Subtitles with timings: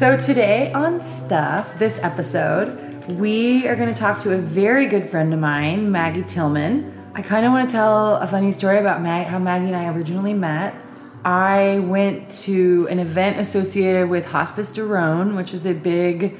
[0.00, 5.10] So, today on Stuff, this episode, we are going to talk to a very good
[5.10, 7.10] friend of mine, Maggie Tillman.
[7.14, 9.94] I kind of want to tell a funny story about Mag- how Maggie and I
[9.94, 10.74] originally met.
[11.22, 16.38] I went to an event associated with Hospice du Rhone, which is a big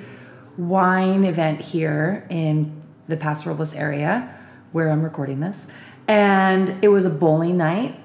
[0.56, 4.38] wine event here in the Paso Robles area
[4.72, 5.70] where I'm recording this.
[6.08, 7.99] And it was a bowling night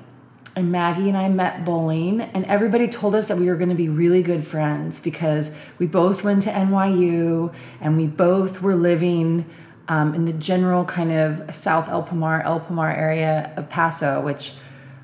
[0.55, 3.75] and Maggie and I met bowling, and everybody told us that we were going to
[3.75, 9.45] be really good friends because we both went to NYU and we both were living
[9.89, 14.53] um, in the general kind of South El Pomar, El Pomar area of Paso, which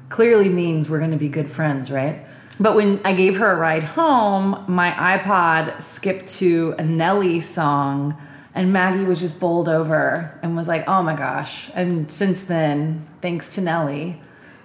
[0.09, 2.25] clearly means we're going to be good friends, right?
[2.59, 8.15] But when I gave her a ride home, my iPod skipped to a Nelly song,
[8.55, 11.69] and Maggie was just bowled over and was like, oh my gosh.
[11.73, 14.21] And since then, thanks to Nelly,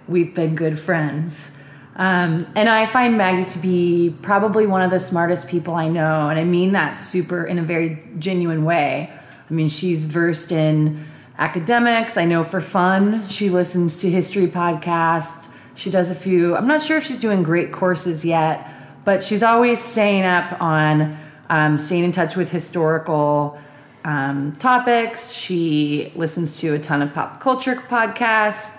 [0.08, 1.56] we've been good friends.
[1.96, 6.28] Um, and I find Maggie to be probably one of the smartest people I know.
[6.28, 9.10] And I mean that super in a very genuine way.
[9.48, 11.06] I mean, she's versed in
[11.38, 12.16] academics.
[12.16, 15.46] I know for fun, she listens to history podcasts.
[15.74, 18.70] She does a few, I'm not sure if she's doing great courses yet,
[19.04, 23.58] but she's always staying up on um, staying in touch with historical
[24.04, 25.30] um, topics.
[25.32, 28.75] She listens to a ton of pop culture podcasts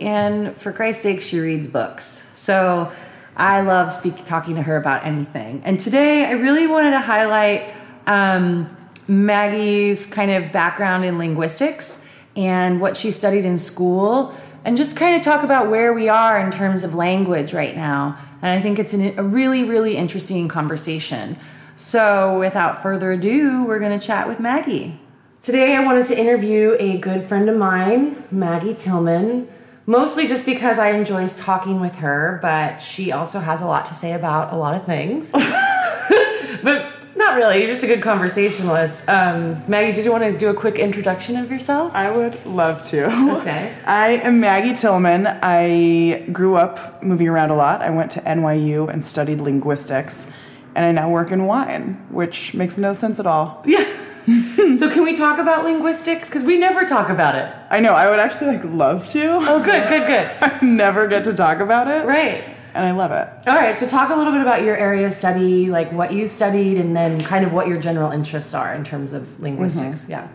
[0.00, 2.28] and for Christ's sake, she reads books.
[2.36, 2.90] So
[3.36, 5.62] I love speak talking to her about anything.
[5.64, 7.74] And today, I really wanted to highlight
[8.06, 8.76] um,
[9.08, 12.04] Maggie's kind of background in linguistics
[12.36, 14.34] and what she studied in school,
[14.64, 18.16] and just kind of talk about where we are in terms of language right now.
[18.40, 21.38] And I think it's an, a really, really interesting conversation.
[21.76, 25.00] So, without further ado, we're going to chat with Maggie.
[25.42, 29.48] Today, I wanted to interview a good friend of mine, Maggie Tillman
[29.90, 33.94] mostly just because I enjoy talking with her, but she also has a lot to
[33.94, 35.32] say about a lot of things.
[36.62, 39.08] but not really, you're just a good conversationalist.
[39.08, 41.92] Um, Maggie, did you want to do a quick introduction of yourself?
[41.92, 43.06] I would love to.
[43.38, 43.74] Okay.
[43.84, 45.26] I am Maggie Tillman.
[45.26, 47.82] I grew up moving around a lot.
[47.82, 50.30] I went to NYU and studied linguistics,
[50.76, 53.60] and I now work in wine, which makes no sense at all.
[53.66, 53.84] Yeah.
[54.76, 56.28] so can we talk about linguistics?
[56.28, 57.52] Because we never talk about it.
[57.70, 57.94] I know.
[57.94, 59.26] I would actually like love to.
[59.26, 60.30] Oh, good, good, good.
[60.40, 62.06] I never get to talk about it.
[62.06, 62.56] Right.
[62.72, 63.48] And I love it.
[63.48, 63.76] All right.
[63.76, 66.96] So talk a little bit about your area of study, like what you studied, and
[66.96, 70.02] then kind of what your general interests are in terms of linguistics.
[70.02, 70.10] Mm-hmm.
[70.10, 70.28] Yeah.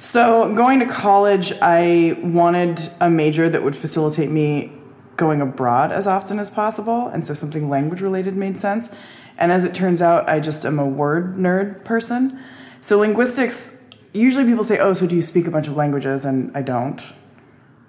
[0.00, 4.72] So going to college, I wanted a major that would facilitate me
[5.16, 8.94] going abroad as often as possible, and so something language related made sense.
[9.38, 12.38] And as it turns out, I just am a word nerd person.
[12.84, 16.54] So linguistics, usually people say, "Oh, so do you speak a bunch of languages?" And
[16.54, 17.02] I don't.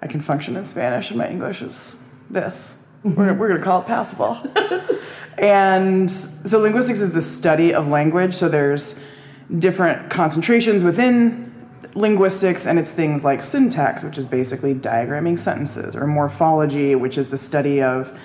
[0.00, 2.82] I can function in Spanish, and my English is this.
[3.04, 4.38] we're, we're going to call it passable.
[5.38, 8.32] and so linguistics is the study of language.
[8.32, 8.98] So there's
[9.58, 11.52] different concentrations within
[11.94, 17.28] linguistics, and it's things like syntax, which is basically diagramming sentences, or morphology, which is
[17.28, 18.18] the study of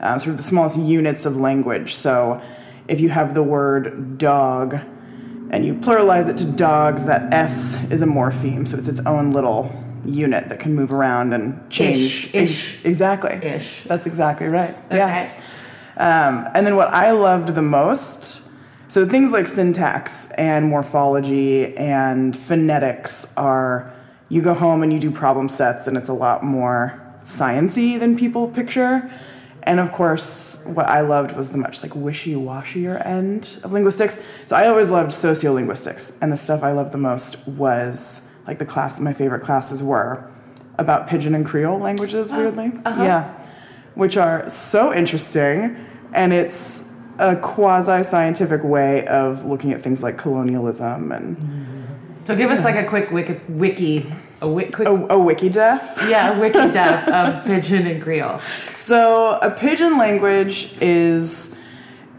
[0.00, 1.94] um, sort of the smallest units of language.
[1.94, 2.42] So
[2.86, 4.80] if you have the word dog
[5.50, 9.32] and you pluralize it to dogs, that S is a morpheme, so it's its own
[9.32, 9.72] little
[10.04, 12.34] unit that can move around and change.
[12.34, 12.34] Ish.
[12.34, 12.84] Ish.
[12.84, 13.30] Exactly.
[13.30, 13.84] Ish.
[13.84, 14.74] That's exactly right.
[14.86, 14.96] Okay.
[14.96, 15.42] Yeah.
[15.96, 18.42] Um, and then what I loved the most,
[18.88, 23.92] so things like syntax and morphology and phonetics are,
[24.28, 28.16] you go home and you do problem sets, and it's a lot more sciency than
[28.16, 29.10] people picture.
[29.68, 34.18] And of course, what I loved was the much like wishy-washier end of linguistics.
[34.46, 38.64] So I always loved sociolinguistics, and the stuff I loved the most was like the
[38.64, 38.98] class.
[38.98, 40.26] My favorite classes were
[40.78, 42.32] about Pidgin and Creole languages.
[42.32, 43.02] Weirdly, uh-huh.
[43.02, 43.46] yeah,
[43.94, 45.76] which are so interesting,
[46.14, 51.36] and it's a quasi-scientific way of looking at things like colonialism and.
[52.24, 56.08] So give us like a quick wiki, wiki a, wi- quick, A, a Wikidef?
[56.08, 58.40] yeah, a wiki def of Pidgin and Creole.
[58.76, 61.58] So a pidgin language is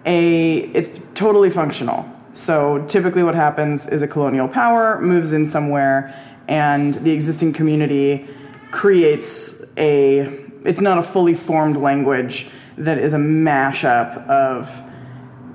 [0.06, 2.06] a it's totally functional.
[2.33, 6.13] So typically what happens is a colonial power moves in somewhere
[6.48, 8.27] and the existing community
[8.72, 14.69] creates a it's not a fully formed language that is a mashup of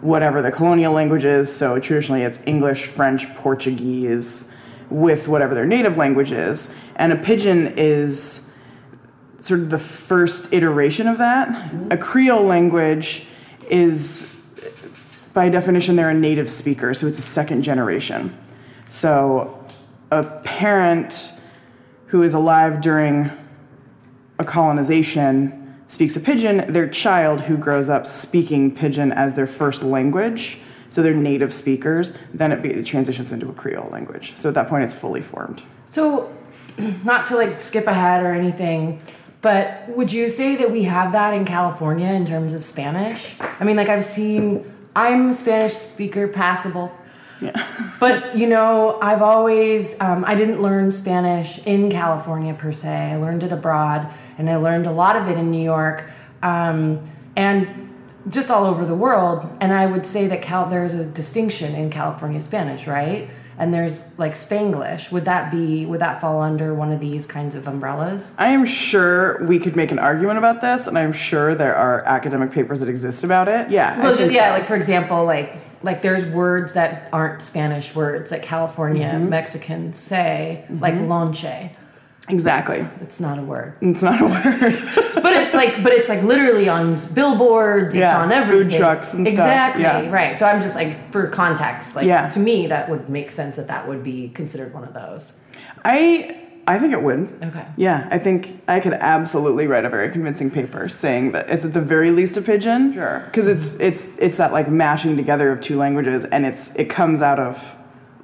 [0.02, 1.55] whatever the colonial language is.
[1.55, 4.53] So traditionally it's English, French, Portuguese
[4.94, 6.73] with whatever their native language is.
[6.94, 8.49] And a pidgin is
[9.41, 11.75] sort of the first iteration of that.
[11.91, 13.26] A Creole language
[13.69, 14.32] is,
[15.32, 18.38] by definition, they're a native speaker, so it's a second generation.
[18.88, 19.67] So
[20.12, 21.32] a parent
[22.06, 23.32] who is alive during
[24.38, 29.82] a colonization speaks a pidgin, their child who grows up speaking pidgin as their first
[29.82, 30.61] language
[30.94, 34.32] so they're native speakers, then it, be, it transitions into a Creole language.
[34.37, 35.61] So at that point, it's fully formed.
[35.91, 36.32] So,
[37.05, 39.02] not to like skip ahead or anything,
[39.43, 43.35] but would you say that we have that in California in terms of Spanish?
[43.41, 46.96] I mean, like I've seen, I'm a Spanish speaker, passable.
[47.41, 47.67] Yeah.
[48.00, 53.12] But you know, I've always, um, I didn't learn Spanish in California per se.
[53.12, 56.05] I learned it abroad, and I learned a lot of it in New York,
[56.43, 57.00] um,
[57.35, 57.94] and
[58.28, 59.46] just all over the world.
[59.60, 63.28] And I would say that Cal, there's a distinction in California Spanish, right?
[63.56, 65.12] And there's like Spanglish.
[65.12, 65.86] Would that be?
[65.86, 68.34] Would that fall under one of these kinds of umbrellas?
[68.36, 72.04] I am sure we could make an argument about this, and I'm sure there are
[72.04, 73.70] academic papers that exist about it.
[73.70, 74.02] Yeah.
[74.02, 74.58] Well, think yeah, so.
[74.58, 79.28] like for example, like like there's words that aren't Spanish words that California Mm-hmm.
[79.28, 81.70] Mexicans say, like lonche.
[82.28, 82.86] Exactly.
[83.02, 83.76] It's not a word.
[83.82, 84.42] It's not a word.
[85.22, 89.12] but it's like but it's like literally on billboards it's Yeah, on food everything trucks
[89.14, 90.10] and stuff, exactly yeah.
[90.10, 92.28] right so i'm just like for context like Yeah.
[92.30, 95.32] to me that would make sense that that would be considered one of those
[95.84, 97.28] I I think it would.
[97.42, 101.64] okay Yeah, I think I could absolutely write a very convincing paper saying that it's
[101.64, 102.92] at the very least a pidgin.
[102.94, 103.20] Sure.
[103.26, 107.20] Because it's it's it's that like mashing together of two languages, and it's it comes
[107.20, 107.76] out of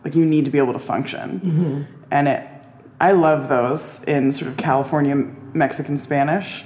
[0.04, 1.82] like you need to be able to function, Mm-hmm.
[2.10, 2.46] and it.
[3.00, 5.14] I love those in sort of California
[5.54, 6.64] Mexican Spanish.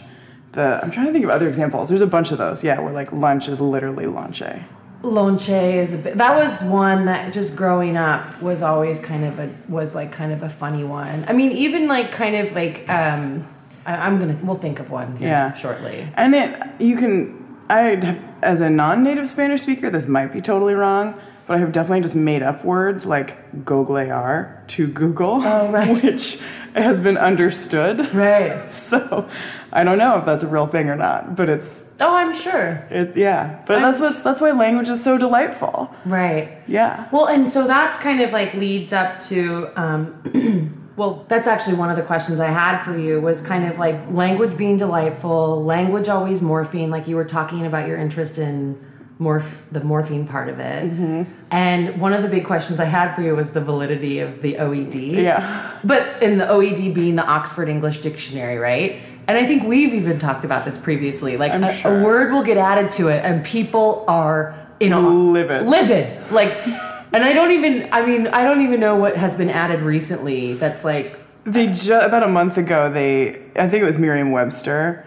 [0.53, 1.89] The I'm trying to think of other examples.
[1.89, 2.63] There's a bunch of those.
[2.65, 4.63] Yeah, where like lunch is literally lonche.
[5.03, 9.39] lonche is a bit that was one that just growing up was always kind of
[9.39, 12.89] a was like kind of a funny one i mean even like kind of like
[12.89, 13.45] um
[13.85, 15.53] I, i'm gonna we'll think of one here Yeah.
[15.53, 20.73] shortly And it, you can, I, as a non-native Spanish speaker, this might be totally
[20.75, 21.15] wrong,
[21.47, 26.03] but I have definitely just made up words like googlear to Google, Oh, right.
[26.03, 26.41] which
[26.75, 28.13] has been understood.
[28.15, 29.29] right So
[29.73, 32.87] I don't know if that's a real thing or not, but it's, oh i'm sure
[32.91, 33.63] it, yeah.
[33.67, 35.95] But that's what's, that's why language is so delightful.
[36.05, 37.09] right Yeah.
[37.13, 41.91] Well, and so that's kind of like leads up to, um, well, that's actually one
[41.91, 46.09] of the questions I had for you was kind of like language being delightful, language
[46.09, 48.79] always morphine, like you were talking about your interest in
[49.21, 50.85] morph, the morpheme part of it.
[50.85, 51.33] Mm-hmm.
[51.51, 54.55] And one of the big questions I had for you was the validity of the
[54.55, 55.23] OED.
[55.23, 55.79] Yeah.
[55.85, 59.01] But in the OED being the Oxford English Dictionary, right?
[59.27, 61.37] And I think we've even talked about this previously.
[61.37, 62.01] Like a, sure.
[62.01, 65.67] a word will get added to it, and people are you know Livid.
[65.67, 66.31] livid.
[66.31, 67.89] Like, and I don't even.
[67.93, 70.55] I mean, I don't even know what has been added recently.
[70.55, 75.07] That's like, They just about a month ago they I think it was Merriam-Webster.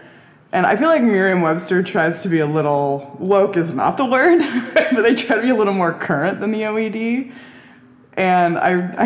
[0.50, 4.38] And I feel like Merriam-Webster tries to be a little woke is not the word,
[4.74, 7.32] but they try to be a little more current than the OED.
[8.14, 8.72] And I,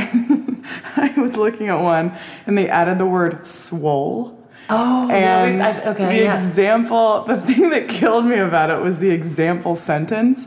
[0.97, 2.17] I I was looking at one
[2.47, 4.39] and they added the word swole.
[4.71, 6.37] oh, And I- okay, the yeah.
[6.39, 10.47] example, the thing that killed me about it was the example sentence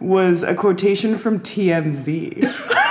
[0.00, 2.42] was a quotation from TMZ.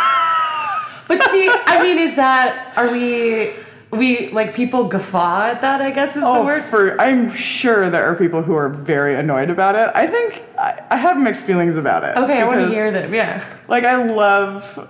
[1.07, 3.51] But see, I mean, is that are we?
[3.91, 5.81] We like people guffaw at that.
[5.81, 6.61] I guess is the Oh, word.
[6.63, 9.91] for I'm sure there are people who are very annoyed about it.
[9.93, 12.15] I think I, I have mixed feelings about it.
[12.17, 13.13] Okay, I want to hear them.
[13.13, 13.43] Yeah.
[13.67, 14.89] Like I love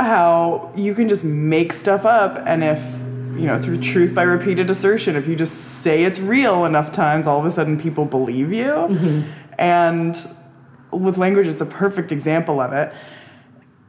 [0.00, 2.80] how you can just make stuff up, and if
[3.38, 5.14] you know, sort of truth by repeated assertion.
[5.14, 8.64] If you just say it's real enough times, all of a sudden people believe you.
[8.72, 9.30] Mm-hmm.
[9.60, 10.16] And
[10.90, 12.92] with language, it's a perfect example of it.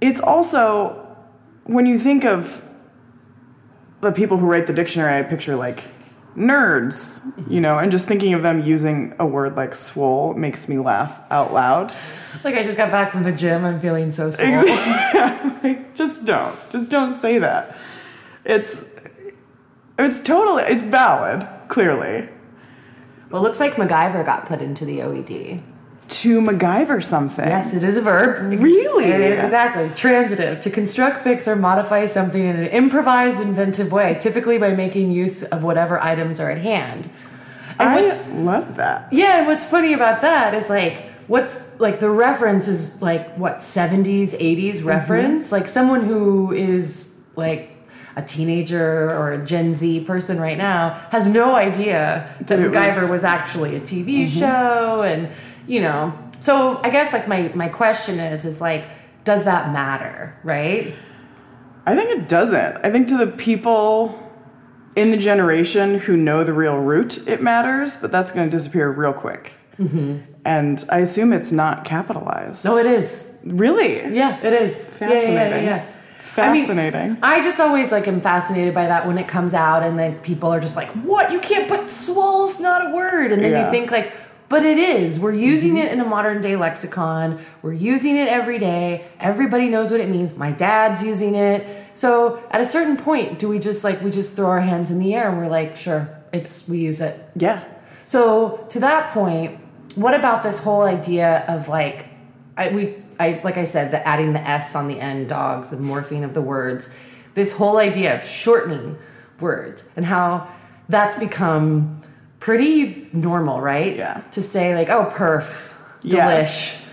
[0.01, 1.07] It's also
[1.63, 2.68] when you think of
[4.01, 5.83] the people who write the dictionary, I picture like
[6.35, 10.79] nerds, you know, and just thinking of them using a word like swole makes me
[10.79, 11.93] laugh out loud.
[12.43, 13.65] Like I just got back from the gym.
[13.65, 14.65] I'm feeling so swole.
[15.63, 16.55] like, just don't.
[16.71, 17.77] Just don't say that.
[18.45, 18.85] It's
[19.97, 22.29] it's totally it's valid, clearly.
[23.29, 25.61] well, it looks like MacGyver got put into the OED.
[26.09, 27.45] To MacGyver something.
[27.47, 28.59] Yes, it is a verb.
[28.61, 29.05] Really?
[29.05, 34.17] It is exactly transitive to construct, fix, or modify something in an improvised, inventive way,
[34.19, 37.09] typically by making use of whatever items are at hand.
[37.79, 39.07] And I love that.
[39.13, 40.95] yeah, and what's funny about that is like
[41.27, 44.87] what's like the reference is like what 70s, 80s Mm-hmm.
[44.87, 45.51] reference.
[45.51, 47.69] Like someone who is like
[48.15, 52.73] a teenager or a Gen Z person right now has no idea that That MacGyver
[52.73, 53.11] was- Mm-hmm.
[53.13, 55.29] was actually a TV show and
[55.69, 56.17] you know.
[56.39, 58.85] So I guess like my my question is is like
[59.23, 60.93] does that matter, right?
[61.85, 62.85] I think it doesn't.
[62.85, 64.25] I think to the people
[64.95, 68.89] in the generation who know the real root, it matters, but that's going to disappear
[68.91, 69.53] real quick.
[69.77, 70.19] Mm-hmm.
[70.45, 72.65] And I assume it's not capitalized.
[72.65, 73.37] No, it is.
[73.43, 74.13] really?
[74.15, 74.97] Yeah, it is.
[74.99, 75.63] Yeah, yeah, yeah, Fascinating.
[75.65, 75.85] yeah.
[76.19, 77.01] Fascinating.
[77.01, 79.97] I, mean, I just always like am fascinated by that when it comes out, and
[79.97, 81.31] then people are just like, "What?
[81.31, 84.13] You can't put swole's not a word," and then you think like,
[84.49, 85.19] But it is.
[85.19, 85.87] We're using mm-hmm.
[85.87, 87.39] it in a modern day lexicon.
[87.61, 89.07] We're using it every day.
[89.19, 90.35] Everybody knows what it means.
[90.35, 91.87] My dad's using it.
[91.93, 94.99] So at a certain point, do we just like we just throw our hands in
[94.99, 97.23] the air and we're like, sure, it's we use it.
[97.35, 97.63] Yeah.
[98.05, 99.59] So to that point,
[99.95, 102.07] what about this whole idea of like,
[102.57, 105.77] I we I like I said, the adding the s on the end, dogs, the
[105.77, 106.89] morpheme of the words,
[107.35, 108.97] this whole idea of shortening
[109.39, 110.47] words and how
[110.87, 111.98] that's become
[112.39, 113.95] pretty normal, right?
[113.95, 114.21] Yeah.
[114.31, 116.11] To say like, oh, perf, delish.
[116.11, 116.89] Yes.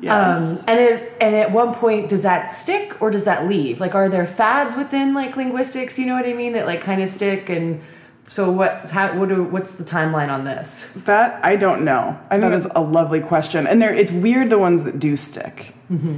[0.00, 0.58] Yes.
[0.60, 3.80] Um, and it, and at one point, does that stick or does that leave?
[3.80, 5.98] Like, are there fads within like linguistics?
[5.98, 6.52] You know what I mean?
[6.52, 7.48] That like kind of stick.
[7.48, 7.82] And
[8.28, 8.90] so, what?
[8.90, 9.18] How?
[9.18, 9.28] What?
[9.28, 10.90] Do, what's the timeline on this?
[11.06, 12.18] that I don't know.
[12.30, 15.74] I think that's a lovely question, and there it's weird the ones that do stick.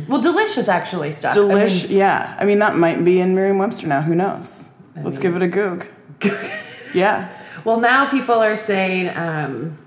[0.08, 1.36] Well, delicious actually stuck.
[1.36, 1.40] I
[1.86, 2.36] mean, yeah.
[2.38, 4.02] I mean that might be in Merriam-Webster now.
[4.02, 4.68] Who knows?
[4.96, 5.86] Let's give it a goog.
[6.94, 7.39] yeah.
[7.64, 9.78] Well, now people are saying um,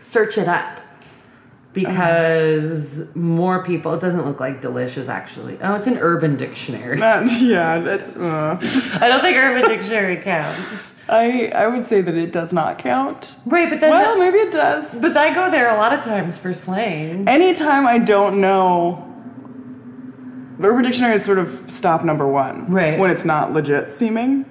[0.00, 0.80] search it up
[1.72, 3.94] because more people.
[3.94, 5.58] It doesn't look like delicious actually.
[5.60, 6.98] Oh, it's an Urban Dictionary.
[6.98, 7.80] That- yeah.
[7.80, 8.08] That's.
[8.16, 8.58] Uh,
[9.00, 10.92] I don't think Urban Dictionary counts.
[11.08, 13.36] I I would say that it does not count.
[13.44, 13.90] Right, but then.
[13.90, 15.02] Well, maybe it does.
[15.02, 17.28] but I go there a lot of times for slang.
[17.28, 19.10] Anytime I don't know,
[20.58, 22.70] the Urban Dictionary is sort of stop number one.
[22.70, 22.98] Right.
[22.98, 24.46] When it's not legit seeming.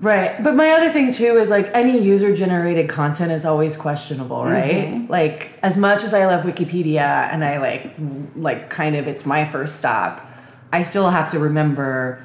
[0.00, 0.42] Right.
[0.42, 5.02] But my other thing too is like any user generated content is always questionable, mm-hmm.
[5.02, 5.10] right?
[5.10, 7.92] Like as much as I love Wikipedia and I like
[8.36, 10.26] like kind of it's my first stop,
[10.72, 12.24] I still have to remember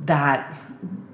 [0.00, 0.52] that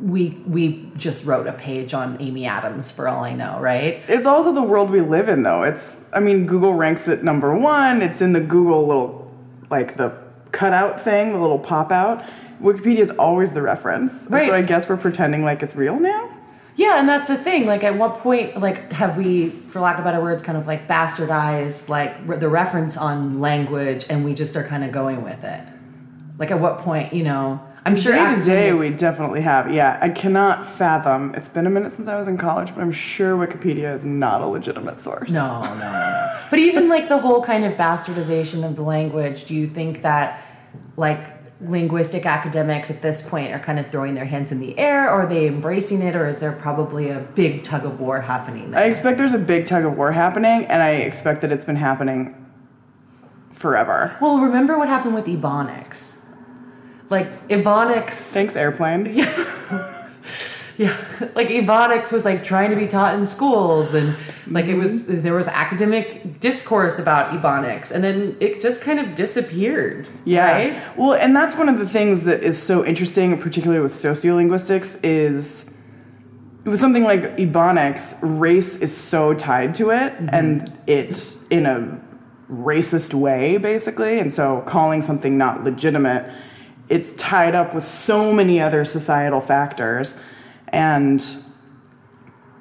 [0.00, 4.02] we we just wrote a page on Amy Adams for all I know, right?
[4.08, 5.64] It's also the world we live in, though.
[5.64, 8.02] It's, I mean, Google ranks it number one.
[8.02, 9.34] It's in the Google little,
[9.70, 10.16] like the
[10.52, 12.24] cutout thing, the little pop out.
[12.60, 14.26] Wikipedia is always the reference.
[14.28, 14.46] Right.
[14.46, 16.34] so I guess we're pretending like it's real now.
[16.78, 17.66] Yeah, and that's the thing.
[17.66, 20.86] Like, at what point, like, have we, for lack of better words, kind of like
[20.86, 25.42] bastardized like re- the reference on language, and we just are kind of going with
[25.42, 25.60] it?
[26.38, 27.60] Like, at what point, you know?
[27.84, 29.72] I'm sure day to day, we definitely have.
[29.72, 31.34] Yeah, I cannot fathom.
[31.34, 34.40] It's been a minute since I was in college, but I'm sure Wikipedia is not
[34.40, 35.32] a legitimate source.
[35.32, 36.46] No, no, no, no.
[36.50, 40.42] But even like the whole kind of bastardization of the language, do you think that
[40.96, 45.08] like linguistic academics at this point are kind of throwing their hands in the air,
[45.08, 48.70] or are they embracing it, or is there probably a big tug of war happening
[48.70, 48.82] there?
[48.82, 51.76] I expect there's a big tug of war happening, and I expect that it's been
[51.76, 52.34] happening
[53.50, 54.16] forever.
[54.20, 56.24] well, remember what happened with Ebonics?
[57.10, 59.06] Like Ebonics, Thanks, airplane.
[59.14, 59.97] yeah,
[61.34, 64.16] like Ebonics was like trying to be taught in schools, and
[64.46, 65.22] like it was mm-hmm.
[65.22, 70.06] there was academic discourse about Ebonics, and then it just kind of disappeared.
[70.24, 70.52] Yeah.
[70.52, 70.98] right?
[70.98, 75.74] Well, and that's one of the things that is so interesting, particularly with sociolinguistics, is
[76.64, 80.28] with something like Ebonics, race is so tied to it, mm-hmm.
[80.32, 82.00] and it in a
[82.48, 84.18] racist way, basically.
[84.18, 86.30] And so calling something not legitimate,
[86.88, 90.18] it's tied up with so many other societal factors,
[90.72, 91.24] and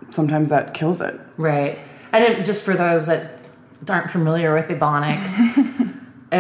[0.10, 1.20] sometimes that kills it.
[1.38, 1.80] Right.
[2.14, 3.40] And it, just for those that
[3.88, 5.38] aren't familiar with Ebonics,
[6.32, 6.36] uh,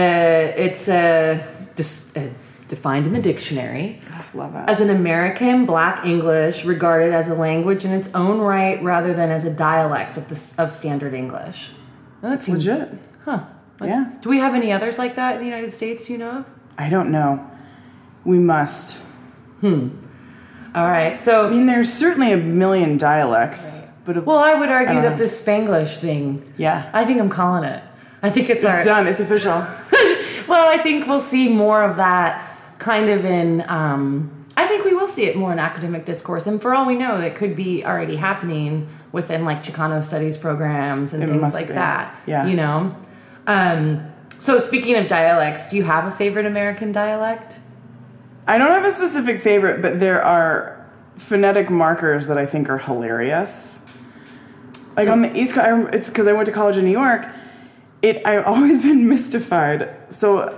[0.57, 1.45] it's uh,
[1.75, 2.29] dis- uh,
[2.67, 3.99] defined in the dictionary
[4.33, 4.69] Love it.
[4.69, 9.29] as an American Black English regarded as a language in its own right rather than
[9.29, 11.71] as a dialect of, the, of Standard English.
[12.21, 12.89] Well, that seems Legit.
[13.25, 13.45] Huh.
[13.79, 14.11] Like, Yeah.
[14.21, 16.05] Do we have any others like that in the United States?
[16.07, 16.45] Do you know of?
[16.77, 17.49] I don't know.
[18.25, 19.01] We must.
[20.77, 21.21] All right.
[21.21, 25.11] So I mean, there's certainly a million dialects, but well, I would argue don't that
[25.11, 25.17] know.
[25.17, 27.81] this Spanglish thing, yeah, I think I'm calling it.
[28.21, 28.83] I think it's, our.
[28.83, 29.07] done.
[29.07, 29.65] It's official.
[30.47, 33.65] Well, I think we'll see more of that kind of in.
[33.67, 36.95] Um, I think we will see it more in academic discourse, and for all we
[36.95, 41.67] know, it could be already happening within like Chicano studies programs and It things like
[41.67, 41.73] be.
[41.73, 42.15] that.
[42.25, 42.47] Yeah.
[42.47, 42.95] you know.
[43.45, 47.55] Um, so speaking of dialects, do you have a favorite American dialect?
[48.47, 50.85] I don't have a specific favorite, but there are
[51.17, 53.83] phonetic markers that I think are hilarious.
[54.95, 56.91] Like So- on the East Coast, I it's because I went to college in New
[56.91, 57.25] York.
[58.01, 59.89] It I've always been mystified.
[60.09, 60.53] So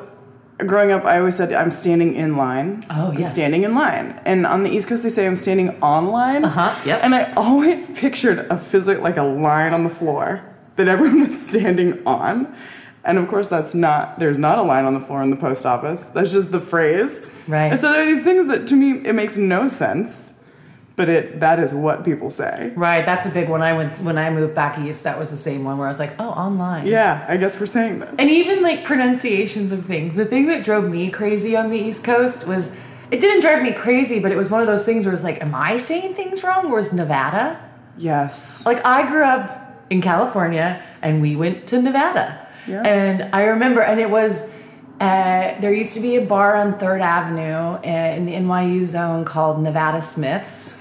[0.58, 2.84] growing up, I always said I'm standing in line.
[2.90, 4.20] Oh, I'm standing in line.
[4.26, 6.44] And on the East Coast, they say I'm standing on line.
[6.46, 7.00] Uh-huh, yep.
[7.04, 11.48] And I always pictured a physic like a line on the floor that everyone was
[11.50, 12.54] standing on.
[13.04, 14.20] And of course, that's not.
[14.20, 16.08] There's not a line on the floor in the post office.
[16.10, 17.26] That's just the phrase.
[17.48, 17.72] Right.
[17.72, 20.44] And so there are these things that to me it makes no sense,
[20.96, 22.74] but it that is what people say.
[22.76, 23.62] Right, that's a big one.
[23.62, 25.04] I went when I moved back east.
[25.04, 27.68] That was the same one where I was like, "Oh, online." Yeah, I guess we're
[27.68, 28.14] saying this.
[28.20, 30.18] And even like pronunciations of things.
[30.18, 32.76] The thing that drove me crazy on the East Coast was
[33.12, 35.42] it didn't drive me crazy, but it was one of those things where it's like,
[35.42, 36.70] am I saying things wrong?
[36.70, 37.60] Whereas Nevada?
[37.98, 38.66] Yes.
[38.66, 42.46] Like I grew up in California, and we went to Nevada.
[42.68, 42.82] Yeah.
[42.84, 44.56] And I remember, and it was.
[45.02, 47.82] Uh, there used to be a bar on Third Avenue uh,
[48.16, 50.76] in the NYU zone called Nevada Smiths.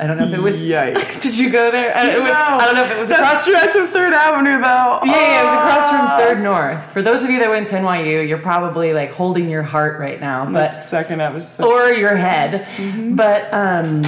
[0.00, 0.56] I don't know if it was.
[0.58, 1.22] Yikes.
[1.22, 1.94] Did you go there?
[1.94, 3.42] I, it was- I don't know if it was that across.
[3.42, 5.00] stretch of Third Avenue though.
[5.04, 6.16] Yeah, yeah, it was across from Ah.
[6.18, 6.92] Third North.
[6.92, 10.18] For those of you that went to NYU, you're probably like holding your heart right
[10.18, 11.66] now, The but second episode.
[11.66, 12.66] or your head.
[13.14, 14.00] But um,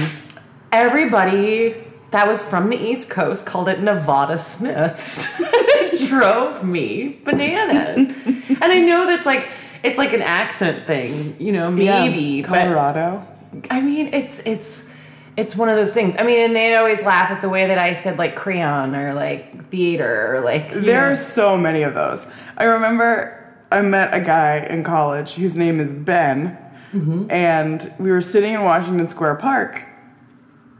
[0.71, 1.75] everybody
[2.15, 5.35] that was from the East Coast called it Nevada Smiths.
[5.39, 8.07] it drove me bananas.
[8.25, 9.47] and I know that's like
[9.83, 13.27] it's like an accent thing, you know, maybe, but Colorado.
[13.69, 14.91] I mean, it's it's
[15.37, 16.15] it's one of those things.
[16.17, 19.13] I mean, and they'd always laugh at the way that I said like crayon or
[19.13, 21.11] like theater or like There know.
[21.11, 22.25] are so many of those.
[22.57, 23.41] I remember
[23.71, 26.57] I met a guy in college whose name is Ben,
[26.93, 27.29] Mm-hmm.
[27.29, 29.83] and we were sitting in Washington Square Park,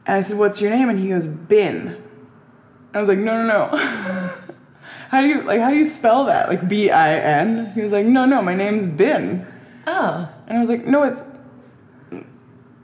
[0.06, 2.02] and I said, "What's your name?" And he goes, "Bin."
[2.94, 3.78] I was like, "No, no, no."
[5.10, 5.60] how do you like?
[5.60, 6.50] How do you spell that?
[6.50, 7.72] Like B I N?
[7.74, 9.46] He was like, "No, no, my name's Bin."
[9.88, 10.30] oh.
[10.48, 11.22] And I was like, "No, it's,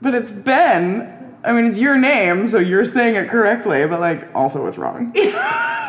[0.00, 4.32] but it's Ben." I mean, it's your name, so you're saying it correctly, but like,
[4.32, 5.12] also it's wrong.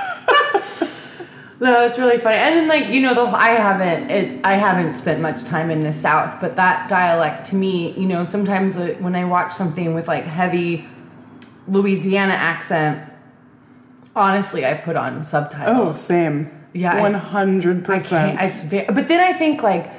[1.63, 2.35] No, it's really funny.
[2.35, 5.79] And then like, you know, the I haven't it, I haven't spent much time in
[5.79, 10.09] the South, but that dialect to me, you know, sometimes when I watch something with
[10.09, 10.85] like heavy
[11.67, 13.09] Louisiana accent,
[14.15, 15.77] honestly, I put on subtitles.
[15.77, 16.49] Oh, same.
[16.73, 18.39] Yeah, one hundred I percent.
[18.39, 18.49] can't.
[18.51, 19.91] It's ve- but then I think like,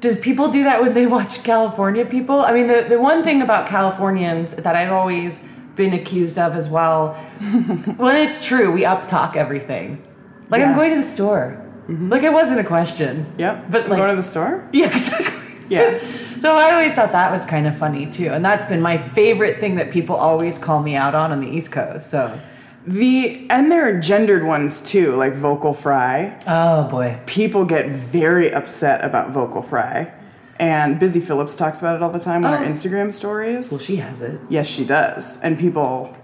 [0.00, 2.40] does people do that when they watch California people?
[2.40, 6.68] I mean, the the one thing about Californians that I've always been accused of as
[6.68, 7.14] well,
[7.96, 10.02] when it's true, we up talk everything.
[10.48, 11.60] Like I'm going to the store.
[11.88, 12.08] Mm-hmm.
[12.10, 13.26] Like it wasn't a question.
[13.38, 13.70] Yep.
[13.70, 14.68] But like, going to the store.
[14.72, 15.66] yeah, exactly.
[15.68, 15.98] Yeah.
[16.44, 19.60] So I always thought that was kind of funny too, and that's been my favorite
[19.60, 22.10] thing that people always call me out on on the East Coast.
[22.10, 22.38] So,
[22.86, 26.38] The and there are gendered ones too, like vocal fry.
[26.46, 30.12] oh boy, People get very upset about vocal fry,
[30.60, 32.68] and Busy Phillips talks about it all the time on her Oh.
[32.68, 33.70] Instagram stories.
[33.70, 34.38] well she has it.
[34.50, 36.14] yes, she does, and people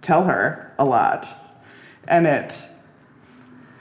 [0.00, 1.26] tell her a lot,
[2.06, 2.54] and it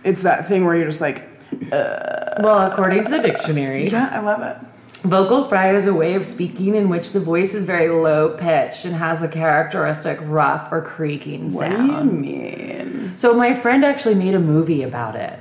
[0.04, 1.30] it's that thing where you're just like,
[1.72, 2.42] uh.
[2.42, 4.58] Well, according to the dictionary, yeah, I love it.
[5.04, 8.84] Vocal fry is a way of speaking in which the voice is very low pitched
[8.86, 11.88] and has a characteristic rough or creaking sound.
[11.88, 13.14] What do you mean?
[13.18, 15.40] So my friend actually made a movie about it.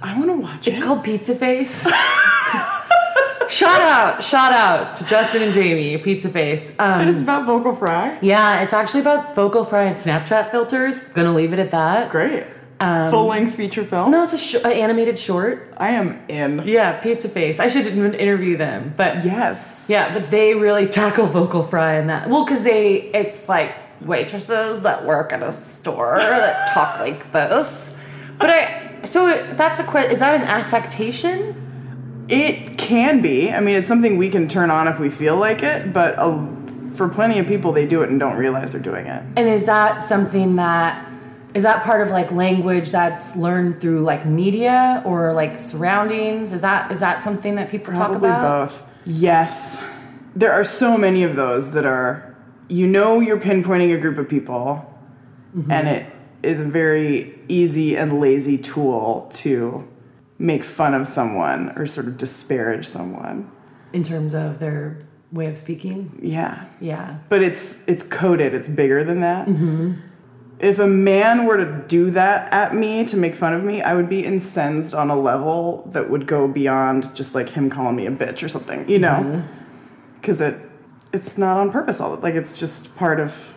[0.00, 0.72] I want to watch it.
[0.72, 1.82] It's called Pizza Face.
[3.48, 6.78] shout out, shout out to Justin and Jamie, Pizza Face.
[6.78, 8.16] Um, And it's about vocal fry.
[8.22, 11.02] yeah, it's actually about vocal fry and Snapchat filters.
[11.08, 12.10] Gonna leave it at that.
[12.10, 12.44] Great.
[12.82, 14.10] Um, Full length feature film.
[14.10, 15.72] No, it's a sh- an animated short.
[15.76, 16.62] I am in.
[16.66, 17.60] Yeah, Pizza Face.
[17.60, 19.86] I should interview them, but Yes.
[19.88, 22.28] Yeah, but they really tackle vocal fry in that.
[22.28, 27.96] Well, because they, it's like waitresses that work at a store that talk like this.
[28.38, 32.24] But I, so that's a que- Is that an affectation?
[32.28, 33.50] It can be.
[33.52, 36.44] I mean, it's something we can turn on if we feel like it, but uh,
[36.94, 39.22] for plenty of people, they do it and don't realize they're doing it.
[39.36, 41.08] And is that something that
[41.54, 46.52] is that part of like language that's learned through like media or like surroundings?
[46.52, 48.68] Is that is that something that people talk Probably about?
[48.68, 48.88] both.
[49.04, 49.82] Yes.
[50.34, 52.34] There are so many of those that are,
[52.68, 54.88] you know, you're pinpointing a group of people,
[55.54, 55.70] Mm-hmm.
[55.70, 56.06] and it
[56.42, 59.86] is a very easy and lazy tool to
[60.38, 63.50] make fun of someone or sort of disparage someone.
[63.92, 66.18] In terms of their way of speaking?
[66.22, 66.64] Yeah.
[66.80, 67.18] Yeah.
[67.28, 69.46] but it's it's coded it's bigger than that
[70.62, 73.92] if a man were to do that at me to make fun of me i
[73.94, 78.06] would be incensed on a level that would go beyond just like him calling me
[78.06, 79.42] a bitch or something you know?
[80.20, 80.56] Because it
[81.12, 83.54] it's not on purpose all like it's just part of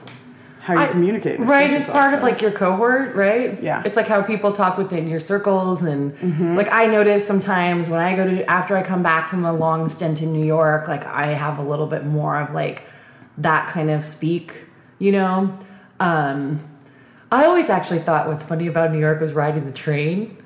[0.62, 3.62] how you I- communicate right it's part of like your cohort right?
[3.62, 3.84] Yeah.
[3.86, 8.16] it's like how people talk within your circles and like i notice sometimes when i
[8.16, 11.28] go to after i come back from a long stint in new york like i
[11.28, 12.82] have a little bit more of like
[13.38, 14.66] that kind of speak
[14.98, 15.54] you know?
[16.00, 16.60] Um
[17.32, 20.38] i always actually thought what's funny about new york was riding the train.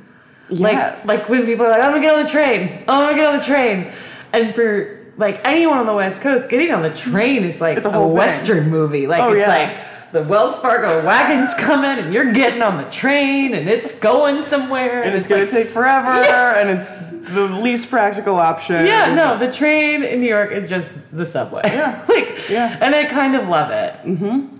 [0.51, 1.05] Like yes.
[1.05, 2.83] like when people are like i'm gonna get on the train.
[2.87, 3.91] I'm gonna get on the train.
[4.33, 7.85] And for like anyone on the west coast getting on the train is like It's
[7.85, 9.05] a a, western movie.
[9.05, 9.47] Like Oh, it's yeah.
[9.47, 14.41] like the Wells Fargo wagon's coming and you're getting on the train and it's going
[14.41, 16.07] somewhere and it's gonna like, take forever
[16.59, 18.87] and it's the least practical option.
[18.87, 21.61] Yeah no the train in New York is just the subway.
[21.65, 22.03] Yeah.
[22.09, 22.75] like Yeah.
[22.81, 23.93] and I kind of love it.
[24.03, 24.55] Mm-hmm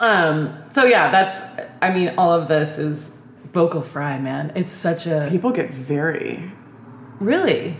[0.00, 1.40] um so yeah that's
[1.80, 3.20] I mean all of this is
[3.52, 4.52] vocal fry man.
[4.54, 6.52] It's such a people get very
[7.20, 7.76] really?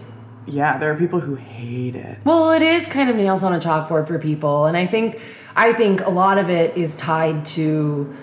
[0.46, 2.18] Yeah there are people who hate it.
[2.24, 5.20] Well, it is kind of nails on a chalkboard for people, and I think
[5.54, 8.14] I think a lot of it is tied to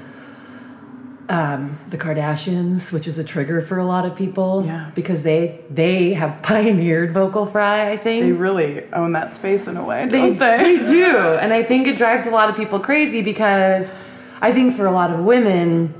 [1.29, 4.65] um, the Kardashians, which is a trigger for a lot of people.
[4.65, 4.91] Yeah.
[4.95, 8.23] Because they they have pioneered vocal fry, I think.
[8.25, 10.77] They really own that space in a way, They, don't they?
[10.77, 11.15] they do.
[11.41, 13.93] And I think it drives a lot of people crazy because
[14.41, 15.93] I think for a lot of women,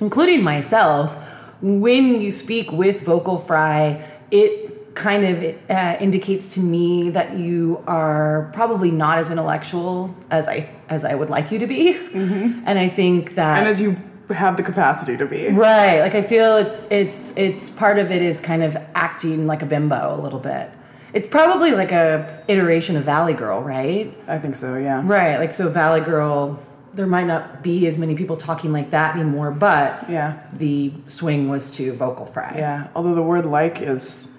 [0.00, 1.14] including myself,
[1.60, 7.82] when you speak with vocal fry, it kind of uh, indicates to me that you
[7.86, 11.96] are probably not as intellectual as I as I would like you to be.
[12.14, 13.96] And I think that And as you
[14.30, 15.48] have the capacity to be.
[15.48, 16.00] Right.
[16.00, 19.66] Like I feel it's it's it's part of it is kind of acting like a
[19.66, 20.70] bimbo a little bit.
[21.12, 24.14] It's probably like a iteration of Valley Girl, right?
[24.26, 25.02] I think so, yeah.
[25.04, 25.38] Right.
[25.38, 26.58] Like so Valley Girl
[26.94, 30.40] there might not be as many people talking like that anymore, but Yeah.
[30.52, 32.54] the swing was to vocal fry.
[32.56, 32.88] Yeah.
[32.94, 34.30] Although the word like is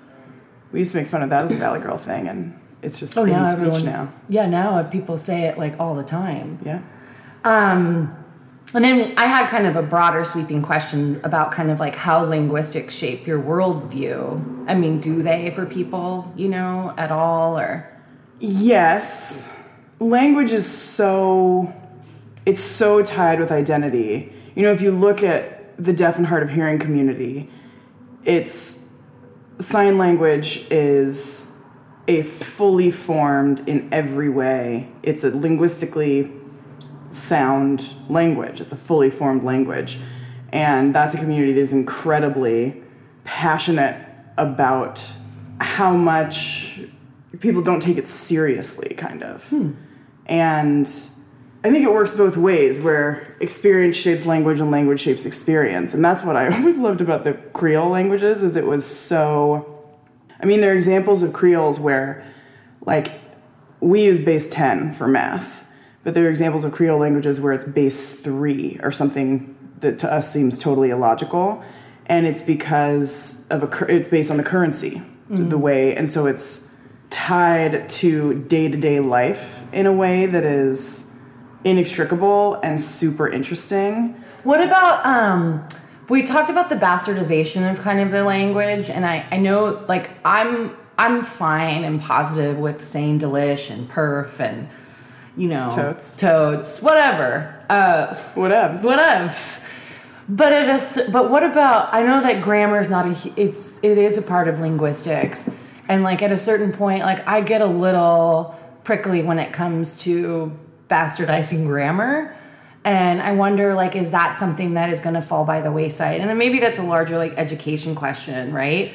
[0.72, 3.18] we used to make fun of that as a Valley Girl thing and it's just
[3.18, 3.86] Oh, speech everyone.
[3.86, 4.14] now.
[4.30, 6.60] Yeah, now people say it like all the time.
[6.64, 6.82] Yeah.
[7.44, 8.16] Um,
[8.74, 12.24] and then I had kind of a broader sweeping question about kind of like how
[12.24, 14.68] linguistics shape your worldview.
[14.68, 17.90] I mean, do they for people, you know, at all or?
[18.40, 19.48] Yes.
[20.00, 21.74] Language is so
[22.46, 24.34] it's so tied with identity.
[24.56, 27.50] You know, if you look at the deaf and hard of hearing community,
[28.24, 28.90] it's
[29.60, 31.50] sign language is
[32.08, 34.90] a fully formed in every way.
[35.04, 36.32] It's a linguistically
[37.14, 38.62] sound language.
[38.62, 40.00] It's a fully formed language.
[40.52, 42.84] And that's a community that is incredibly
[43.24, 44.06] passionate
[44.38, 45.02] about
[45.60, 46.82] how much
[47.40, 49.48] people don't take it seriously, kind of.
[49.50, 49.72] Hmm.
[50.26, 50.88] And
[51.64, 55.94] I think it works both ways, where experience shapes language and language shapes experience.
[55.94, 59.74] And that's what I always loved about the Creole languages is it was so
[60.44, 62.22] I mean, there are examples of Creoles where,
[62.86, 63.14] like,
[63.80, 65.63] we use base 10 for math,
[66.04, 70.12] but there are examples of Creole languages where it's base 3 or something that to
[70.12, 71.64] us seems totally illogical.
[72.06, 76.68] And it's because of a, it's based on the currency, the way, and so it's
[77.10, 81.08] tied to day to day life in a way that is
[81.64, 84.22] inextricable and super interesting.
[84.44, 85.68] What about um
[86.10, 90.10] we talked about the bastardization of kind of the language and I I know like
[90.26, 94.68] I'm I'm fine and positive with saying delish and perf and
[95.36, 96.18] you know Totes.
[96.18, 97.56] totes whatever.
[97.70, 98.84] Uh Whatevs.
[98.84, 99.70] whatevs.
[100.30, 103.98] But it is but what about I know that grammar is not a it's it
[103.98, 105.50] is a part of linguistics.
[105.90, 109.98] And like at a certain point like I get a little prickly when it comes
[110.00, 110.58] to
[110.90, 112.36] bastardizing grammar.
[112.86, 116.22] And I wonder like is that something that is going to fall by the wayside?
[116.22, 118.94] And then maybe that's a larger like education question right?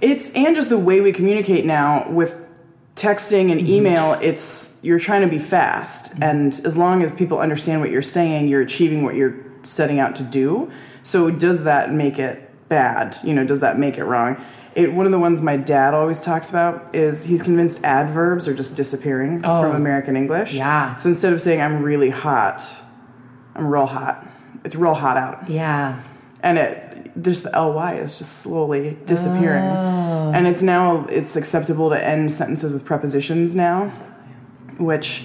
[0.00, 2.46] It's and just the way we communicate now with
[2.96, 3.72] texting and mm-hmm.
[3.72, 6.12] email, it's you're trying to be fast.
[6.12, 6.22] Mm-hmm.
[6.22, 10.16] And as long as people understand what you're saying, you're achieving what you're setting out
[10.16, 10.70] to do.
[11.02, 13.16] So does that make it bad?
[13.24, 14.42] You know, does that make it wrong?
[14.74, 18.54] It, one of the ones my dad always talks about is he's convinced adverbs are
[18.54, 19.62] just disappearing Oh.
[19.62, 20.54] from American English.
[20.54, 20.94] Yeah.
[20.96, 22.62] So instead of saying I'm really hot,
[23.56, 24.26] I'm real hot.
[24.64, 26.02] It's real hot out yeah
[26.42, 26.89] and it
[27.22, 29.64] just the ly is just slowly disappearing.
[29.64, 30.32] Oh.
[30.34, 33.88] and it's now it's acceptable to end sentences with prepositions now
[34.78, 35.24] which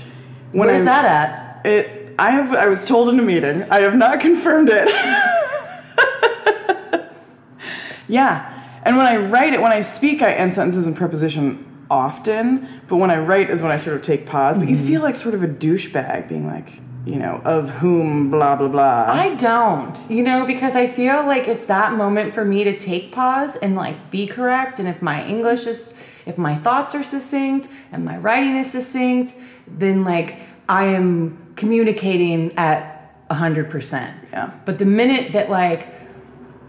[0.52, 1.66] when where's I, that at?
[1.66, 3.64] It i have i was told in a meeting.
[3.70, 4.90] I have not confirmed it.
[8.08, 8.52] Yeah.
[8.84, 12.98] And when i write it when i speak i end sentences in preposition often but
[12.98, 14.60] when i write is when i sort of take pause.
[14.60, 14.88] But you Mm-hmm.
[14.88, 19.06] feel like sort of a douchebag being like you know of whom blah blah blah
[19.08, 23.12] I don't, you know, because I feel like it's that moment for me to take
[23.12, 24.80] pause and like be correct.
[24.80, 25.94] And if my English is,
[26.26, 29.34] if my thoughts are succinct and my writing is succinct,
[29.68, 34.18] then like I am communicating at a hundred percent.
[34.32, 34.52] Yeah.
[34.66, 35.88] But the minute that like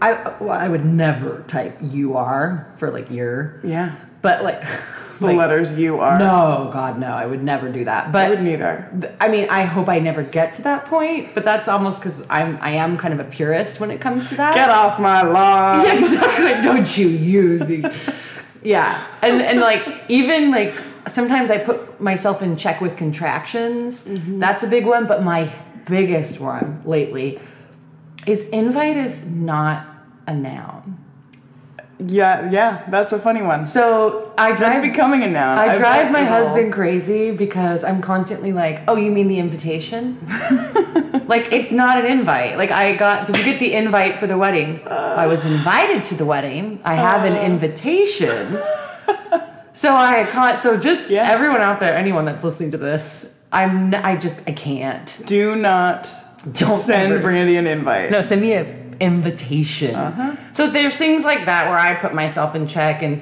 [0.01, 4.61] I, well, I would never type "you are" for like "your," yeah but like,
[5.19, 8.11] the like, letters you are No, God, no, I would never do that.
[8.11, 8.89] But I wouldn't either.
[8.99, 12.27] Th- I mean, I hope I never get to that point, but that's almost because
[12.29, 14.53] I'm I am kind of a purist when it comes to that.
[14.53, 15.85] Get off my lawn.
[15.85, 16.61] Yeah, exactly.
[16.63, 17.91] Don't you use it.
[18.63, 20.73] Yeah, and and like even like
[21.07, 24.07] sometimes I put myself in check with contractions.
[24.07, 24.39] Mm-hmm.
[24.39, 25.51] That's a big one, but my
[25.87, 27.39] biggest one lately
[28.25, 29.87] is invite is not
[30.27, 31.03] a noun.
[31.99, 33.65] Yeah, yeah, that's a funny one.
[33.65, 35.57] So I That's drive becoming a noun.
[35.57, 40.19] I I've drive my husband crazy because I'm constantly like, "Oh, you mean the invitation?"
[41.27, 42.57] like it's not an invite.
[42.57, 44.87] Like I got, did you get the invite for the wedding?
[44.87, 46.81] I was invited to the wedding.
[46.85, 47.41] I have an uh.
[47.41, 48.45] invitation.
[49.73, 50.61] so I can't.
[50.61, 51.27] So just Yeah.
[51.31, 53.95] everyone out there, anyone that's listening to this, I'm.
[53.95, 55.19] I just I can't.
[55.25, 56.07] Do not
[56.43, 58.11] Don't send ever- Brandy an invite.
[58.11, 59.95] No, send me an invitation.
[59.95, 60.35] Uh-huh.
[60.53, 63.21] So there's things like that where I put myself in check, and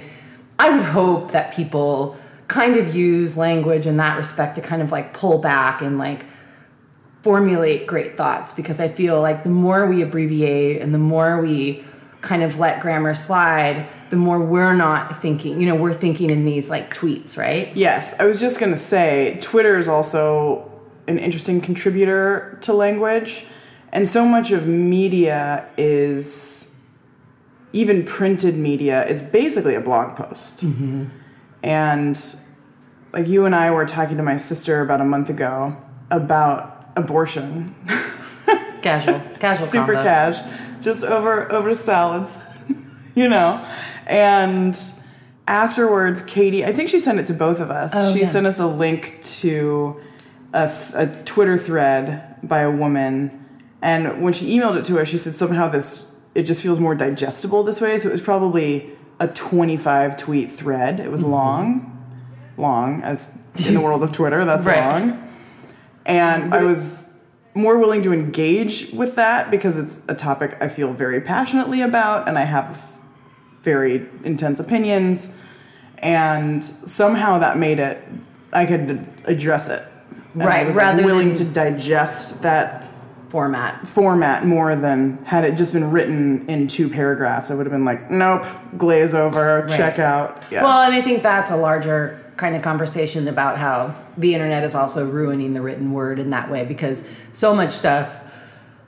[0.57, 4.91] I would hope that people kind of use language in that respect to kind of
[4.91, 6.25] like pull back and like
[7.23, 11.83] formulate great thoughts because I feel like the more we abbreviate and the more we
[12.21, 16.45] kind of let grammar slide, the more we're not thinking, you know, we're thinking in
[16.45, 17.75] these like tweets, right?
[17.75, 20.71] Yes, I was just gonna say Twitter is also
[21.07, 23.45] an interesting contributor to language,
[23.95, 26.69] and so much of media is
[27.71, 29.08] even printed media.
[29.08, 31.05] It's basically a blog post, mm-hmm.
[31.63, 32.36] and
[33.13, 35.77] like you and I were talking to my sister about a month ago
[36.12, 37.73] about abortion,
[38.81, 40.03] Casual, casual super combo.
[40.03, 42.38] cash, just over over salads,
[43.15, 43.65] you know,
[44.08, 44.77] and
[45.47, 47.93] afterwards, Katie, I think she sent it to both of us.
[47.95, 48.25] Oh, she yeah.
[48.25, 50.01] sent us a link to
[50.53, 53.44] a, th- a Twitter thread by a woman,
[53.86, 55.88] and when she emailed it to us, she said somehow this
[56.34, 57.98] it just feels more digestible this way.
[57.98, 61.00] So it was probably a 25 tweet thread.
[61.00, 61.32] It was Mm-hmm.
[61.32, 61.67] long,
[62.58, 63.17] long as
[63.67, 64.80] in the world of Twitter, that's Right.
[64.86, 65.04] long.
[66.06, 67.17] And I was
[67.54, 72.28] more willing to engage with that because it's a topic I feel very passionately about
[72.28, 72.84] and I have
[73.62, 75.34] very intense opinions.
[76.00, 77.98] And somehow that made it,
[78.52, 79.82] I could address it.
[80.34, 82.84] And I Right, was like, willing than- to digest that
[83.36, 83.86] Format.
[83.86, 87.52] format more than had it just been written in two paragraphs.
[87.52, 88.45] I would have been like, nope,
[88.78, 89.78] glaze over, Right.
[89.78, 90.41] check out.
[90.50, 90.63] Yeah.
[90.63, 94.74] Well, and I think that's a larger kind of conversation about how the internet is
[94.74, 98.21] also ruining the written word in that way because so much stuff.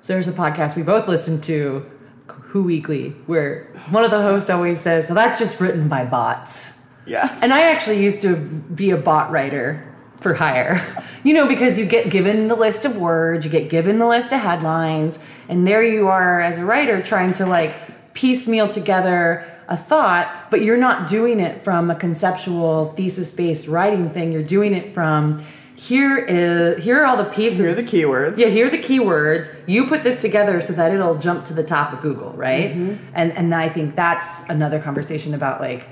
[0.05, 1.85] There's a podcast we both listen to,
[2.27, 6.71] Who Weekly, where one of the hosts always says, "So that's just written by bots."
[7.05, 7.39] yes.
[7.43, 9.83] And I actually used to be a bot writer
[10.21, 10.85] for hire.
[11.23, 14.31] You know, because you get given the list of words, you get given the list
[14.31, 17.75] of headlines, and there you are as a writer trying to like
[18.13, 24.09] piecemeal together a thought, but you're not doing it from a conceptual thesis based writing
[24.09, 24.31] thing.
[24.31, 27.59] You're doing it from here is here are all the pieces.
[27.59, 28.37] Here are the keywords.
[28.37, 29.55] Yeah, here are the keywords.
[29.67, 32.71] You put this together so that it'll jump to the top of Google, right?
[32.71, 33.05] Mm-hmm.
[33.13, 35.87] And and I think that's another conversation about like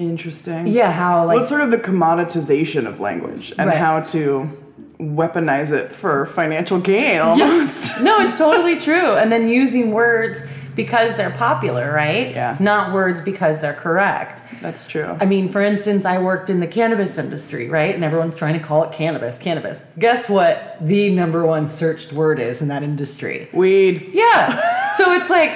[0.00, 0.66] Interesting.
[0.66, 3.78] yeah, how like Well, sort of the commoditization of language and Right.
[3.78, 4.50] how to
[4.98, 8.00] weaponize it for financial gain almost.
[8.02, 9.16] no, it's totally true.
[9.16, 10.42] And then using words
[10.76, 12.30] because they're popular, right?
[12.30, 12.56] Yeah.
[12.60, 14.42] Not words because they're correct.
[14.62, 15.16] That's true.
[15.20, 17.94] I mean, for instance, I worked in the cannabis industry, right?
[17.94, 19.90] And everyone's trying to call it cannabis, cannabis.
[19.98, 23.48] Guess what the number one searched word is in that industry?
[23.54, 24.10] Weed.
[24.12, 24.92] Yeah.
[24.96, 25.50] so it's like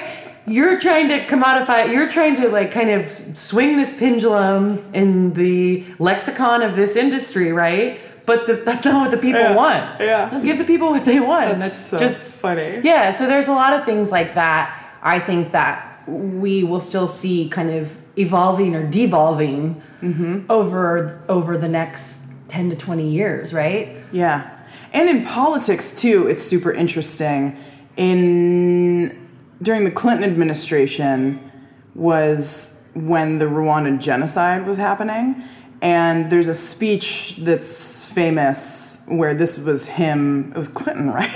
[0.47, 5.83] you're trying to commodify, you're trying to like kind of swing this pendulum in the
[5.99, 7.99] lexicon of this industry, right?
[8.25, 9.55] But the, that's not what the people Yeah.
[9.55, 9.99] want.
[9.99, 10.39] Yeah.
[10.43, 11.59] Give the people what they want.
[11.59, 12.81] That's that's so just funny.
[12.83, 13.11] Yeah.
[13.11, 14.81] So there's a lot of things like that.
[15.03, 20.51] I think that we will still see kind of evolving or devolving Mm-hmm.
[20.51, 23.95] over over the next 10 to 20 years, right?
[24.11, 24.47] Yeah.
[24.93, 27.57] And in politics too, it's super interesting.
[27.97, 29.24] In
[29.61, 31.51] during the Clinton administration
[31.93, 35.43] was when the Rwandan genocide was happening.
[35.81, 40.51] And there's a speech that's famous where this was him.
[40.55, 41.29] It was Clinton, right?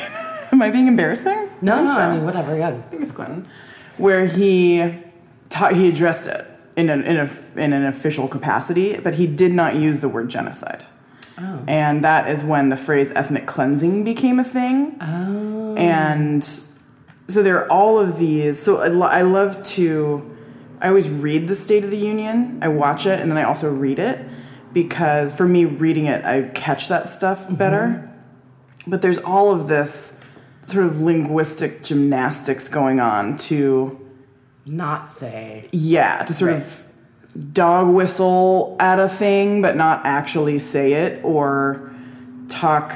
[0.52, 1.50] Am I being embarrassing?
[1.62, 2.02] No, think no, so.
[2.02, 2.70] I mean whatever, yeah.
[2.70, 3.48] I think it's Clinton,
[3.98, 4.96] where he
[5.50, 9.52] ta- he addressed it in an in, a, in an official capacity, but he did
[9.52, 10.86] not use the word genocide.
[11.38, 11.64] Oh.
[11.68, 14.98] And that is when the phrase ethnic cleansing became a thing.
[15.00, 15.76] Oh.
[15.76, 16.44] And
[17.30, 18.60] so there are all of these.
[18.60, 20.36] So I, lo- I love to,
[20.82, 22.60] I always read the State of the Union.
[22.62, 24.20] I watch it and then I also read it
[24.74, 27.56] because for me, reading it, I catch that stuff mm-hmm.
[27.56, 28.12] better.
[28.88, 30.20] But there's all of this
[30.64, 34.00] sort of linguistic gymnastics going on to,
[34.66, 35.70] Not say.
[35.72, 36.86] yeah, to sort of
[37.54, 41.92] dog whistle at a thing but not actually say it or
[42.50, 42.96] talk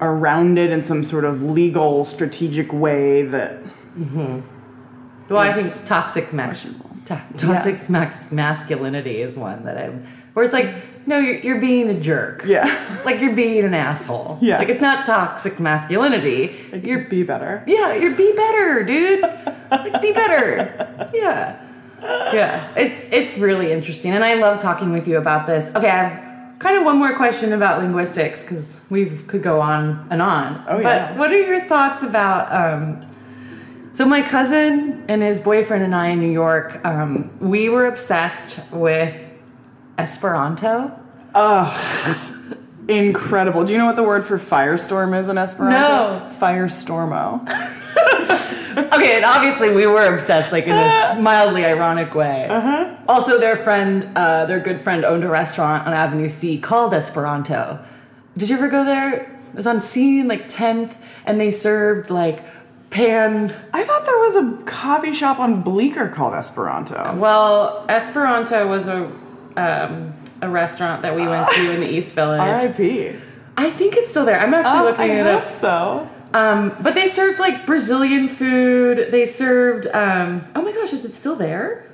[0.00, 3.62] around it in some sort of legal strategic way that
[3.98, 4.40] mm-hmm.
[5.28, 6.62] Well, I think toxic max,
[7.06, 11.88] to- toxic max, masculinity is one that I'm where it's like, no, you're, you're being
[11.88, 12.44] a jerk.
[12.44, 14.38] yeah Like you're being an asshole.
[14.40, 14.58] Yeah.
[14.58, 16.56] Like it's not toxic masculinity.
[16.82, 19.22] you're be better Yeah, you're be better, dude.
[19.70, 21.10] like be better.
[21.14, 21.62] Yeah.
[22.02, 22.72] Yeah.
[22.76, 24.12] It's it's really interesting.
[24.12, 25.74] And I love talking with you about this.
[25.74, 26.25] Okay, I have
[26.58, 30.64] kind of one more question about linguistics because we could go on and on.
[30.68, 31.10] Oh, yeah.
[31.10, 33.06] but what are your thoughts about um
[33.96, 38.70] so my cousin and his boyfriend and I in New York, um, we were obsessed
[38.70, 39.18] with
[39.96, 41.00] Esperanto.
[41.34, 42.28] Oh,
[42.90, 43.64] incredible.
[43.64, 46.28] Do you know what the word for firestorm is in Esperanto?
[46.28, 46.36] No.
[46.38, 47.82] Firestormo.
[48.92, 52.46] Okay, and obviously we were obsessed, like in a mildly ironic way.
[52.48, 52.94] Uh-huh.
[53.08, 57.82] Also, their friend, uh, their good friend, owned a restaurant on Avenue C called Esperanto.
[58.36, 59.14] Did you ever go there?
[59.22, 62.42] It was on C and like 10th, and they served like
[62.90, 63.54] pan.
[63.72, 67.16] I thought there was a coffee shop on Bleecker called Esperanto.
[67.16, 69.10] Well, Esperanto was a
[69.56, 72.40] um, a restaurant that we went to in the East Village.
[72.40, 73.16] R.I.P.
[73.56, 74.38] I think it's still there.
[74.38, 75.48] I'm actually Oh, looking I it hope up.
[75.50, 76.10] so.
[76.34, 79.10] Um, but they served like Brazilian food.
[79.10, 79.86] They served.
[79.88, 81.90] Um, oh my gosh, is it still there?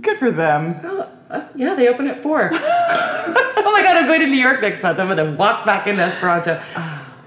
[0.00, 0.80] Good for them.
[0.84, 2.50] Oh, uh, yeah, they open at four.
[2.52, 4.98] oh my god, I'm going to New York next month.
[4.98, 6.60] I'm going to walk back in Esperanto.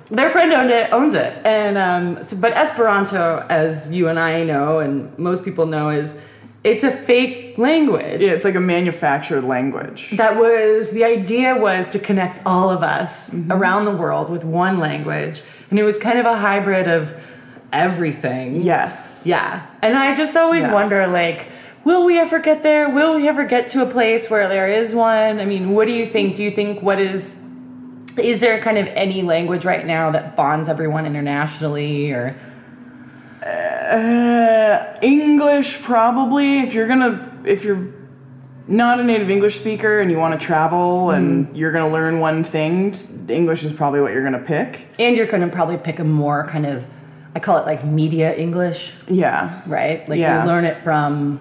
[0.09, 4.43] Their friend owned it, owns it, and um, so, but Esperanto, as you and I
[4.43, 6.23] know, and most people know, is
[6.63, 8.21] it's a fake language.
[8.21, 10.11] Yeah, it's like a manufactured language.
[10.11, 13.51] That was the idea was to connect all of us Mm-hmm.
[13.51, 17.13] around the world with one language, and it was kind of a hybrid of
[17.73, 18.62] everything.
[18.62, 19.23] Yes.
[19.25, 19.65] Yeah.
[19.82, 20.73] And I just always Yeah.
[20.73, 21.47] wonder like
[21.84, 22.89] will we ever get there?
[22.89, 25.39] Will we ever get to a place where there is one?
[25.39, 26.36] I mean, what do you think?
[26.36, 27.41] Do you think what is
[28.17, 32.36] is there kind of any language right now that bonds everyone internationally or
[33.45, 36.60] Uh, English probably.
[36.62, 37.88] If you're gonna, if you're
[38.67, 42.43] not a native English speaker and you want to travel and you're gonna learn one
[42.43, 42.93] thing,
[43.30, 44.88] English is probably what you're gonna pick.
[44.99, 46.86] and you're going to probably pick a more kind of
[47.36, 49.62] I call it like media English, Yeah.
[49.67, 50.08] right?
[50.08, 50.41] Like Yeah.
[50.43, 51.39] you learn it from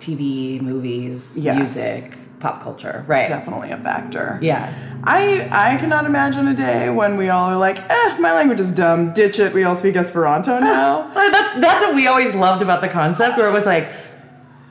[0.00, 1.58] TV, movies, Yes.
[1.58, 3.26] music, pop culture, right?
[3.28, 4.38] Definitely a factor.
[4.40, 4.72] Yeah.
[5.04, 8.70] I I cannot imagine a day when we all are like, eh, my language is
[8.72, 9.12] dumb.
[9.12, 9.52] Ditch it.
[9.52, 11.10] We all speak Esperanto now.
[11.14, 13.88] That's that's what we always loved about the concept, where it was like,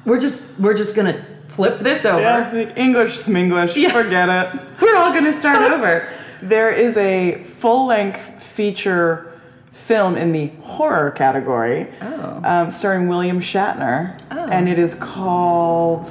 [0.06, 1.16] we're just we're just gonna
[1.58, 2.22] flip this over.
[2.22, 3.76] yeah, like English, Sminglish.
[3.76, 3.92] Yeah.
[3.92, 4.62] Forget it.
[4.82, 6.08] We're all gonna start over.
[6.42, 9.34] There is a full length feature
[9.72, 12.42] film in the horror category, Oh.
[12.44, 16.08] um, starring William Shatner, and it is called.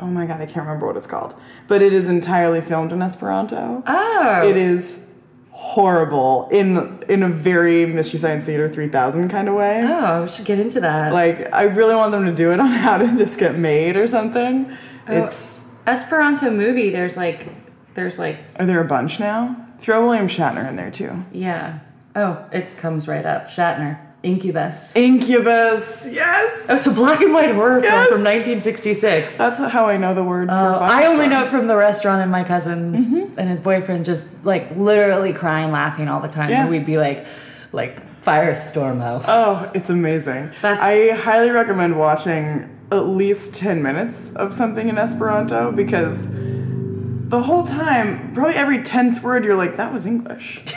[0.00, 1.34] Oh my god, I can't remember what it's called,
[1.66, 3.82] but it is entirely filmed in Esperanto.
[3.86, 4.48] Oh.
[4.48, 5.08] It is
[5.56, 9.82] horrible in in a very Mystery Science Theater 3000 kind of way.
[9.86, 11.12] Oh, we should get into that.
[11.12, 14.06] Like I really want them to do it on How Did This Get Made or
[14.08, 14.76] something.
[15.08, 15.22] Oh.
[15.24, 16.90] It's Esperanto movie.
[16.90, 17.46] There's like,
[17.94, 19.64] there's like, are there a bunch now?
[19.78, 21.24] Throw William Shatner in there too.
[21.32, 21.78] yeah.
[22.16, 23.48] Oh, it comes right up.
[23.48, 24.96] Shatner, Incubus.
[24.96, 26.08] Incubus.
[26.10, 26.66] Yes.
[26.70, 28.08] Oh, it's a black and white horror Yes.
[28.08, 29.36] film from 1966.
[29.36, 32.22] That's how I know the word for Oh, I only know it from the restaurant
[32.22, 33.38] and my cousins Mm-hmm.
[33.38, 36.48] and his boyfriend just like literally crying, laughing all the time.
[36.50, 36.62] Yeah.
[36.62, 37.26] And we'd be like,
[37.72, 39.22] like firestormo.
[39.28, 40.50] Oh, it's amazing.
[40.62, 47.42] That's- I highly recommend watching at least 10 minutes of something in Esperanto because the
[47.42, 50.62] whole time, probably every 10th word, you're like, that was English.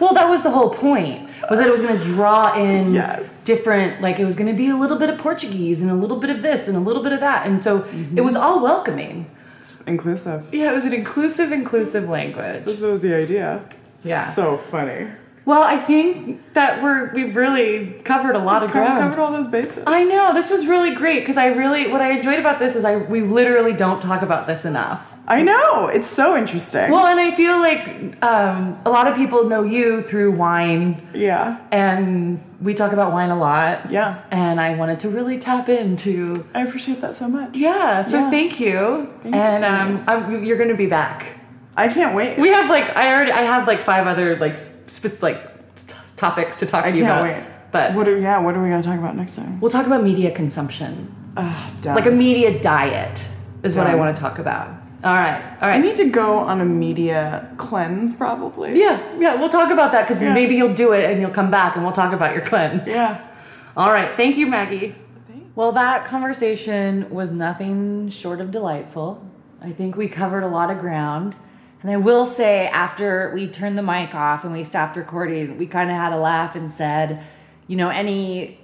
[0.00, 1.28] Well, that was the whole point.
[1.50, 3.44] Was that it was going to draw in Yes.
[3.44, 6.18] different, like it was going to be a little bit of Portuguese and a little
[6.18, 8.18] bit of this and a little bit of that, and so Mm-hmm.
[8.18, 9.30] it was all welcoming.
[9.86, 10.48] Inclusive.
[10.52, 12.64] Yeah, it was an inclusive, inclusive language.
[12.64, 13.62] This was the idea.
[14.02, 14.26] Yeah.
[14.34, 15.08] So funny.
[15.44, 19.00] Well, I think that we're we've really covered a lot of ground.
[19.00, 19.82] covered all those bases.
[19.86, 22.84] I know this was really great because I really what I enjoyed about this is
[22.84, 25.11] I we literally don't talk about this enough.
[25.28, 25.86] I know.
[25.86, 26.90] It's so interesting.
[26.90, 31.58] Well, and I feel like um, a lot of people know you through wine, yeah.
[31.70, 33.90] and we talk about wine a lot.
[33.90, 34.22] Yeah.
[34.30, 37.54] And I wanted to really tap into I appreciate that so much.
[37.56, 38.02] yeah.
[38.02, 38.30] So Yeah.
[38.30, 39.40] thank you, Thank you.
[39.40, 41.38] and um, I'm, you're going to be back.
[41.76, 42.38] I can't wait.
[42.38, 45.40] We have like I already I have like five other like spec- like
[45.76, 47.52] t- topics to talk I to you can't about, wait.
[47.70, 49.58] but What are, yeah, what are we going to talk about next time?
[49.60, 51.14] we'll talk about media consumption.
[51.36, 51.94] Ah, done.
[51.94, 53.26] like a media diet
[53.62, 54.68] is what I want to talk about.
[55.04, 58.78] All right, all I need to go on a media cleanse probably.
[58.78, 60.32] yeah, yeah, we'll talk about that because Yeah.
[60.32, 62.88] maybe you'll do it and you'll come back and we'll talk about your cleanse.
[62.88, 63.18] Yeah.
[63.76, 64.94] All right, thank you, Maggie.
[65.28, 69.24] Thank- Well, that conversation was nothing short of delightful.
[69.60, 71.34] I think we covered a lot of ground.
[71.82, 75.66] And I will say, after we turned the mic off and we stopped recording, we
[75.66, 77.24] kind of had a laugh and said,
[77.66, 78.58] you know, any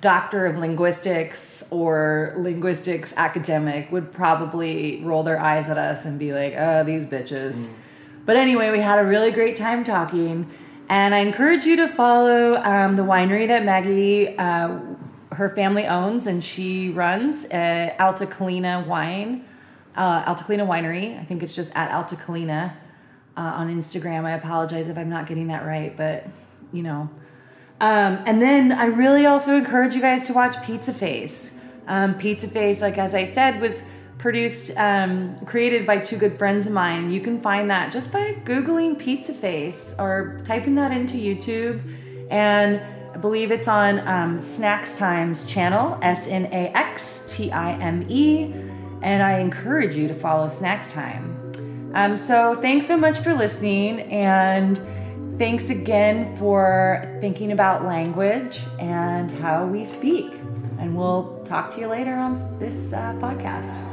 [0.00, 6.32] doctor of linguistics or linguistics academic would probably roll their eyes at us and be
[6.32, 7.76] like, oh, these bitches.
[8.24, 10.50] But anyway, we had a really great time talking.
[10.88, 14.78] And I encourage you to follow um, the winery that Maggie, uh,
[15.32, 19.44] her family owns and she runs, uh, Alta Colina Wine,
[19.96, 21.18] uh, Alta Colina Winery.
[21.18, 22.74] I think it's just at Alta Colina
[23.36, 24.24] uh, on Instagram.
[24.24, 26.26] I apologize if I'm not getting that right, but
[26.72, 27.10] you know.
[27.82, 31.60] Um, and then I really also encourage you guys to watch Pizza Face.
[31.88, 33.82] Um, Pizza Face, like as I said, was
[34.18, 37.10] produced, um, created by two good friends of mine.
[37.10, 41.82] You can find that just by Googling Pizza Face or typing that into YouTube.
[42.30, 42.80] And
[43.12, 48.06] I believe it's on um, Snax Time's channel, S N A X T I M
[48.08, 48.54] E.
[49.02, 51.90] And I encourage you to follow Snax Time.
[51.96, 54.02] Um, so thanks so much for listening.
[54.02, 54.80] And
[55.42, 60.30] thanks again for thinking about language and how we speak.
[60.78, 63.91] And we'll talk to you later on this uh, podcast.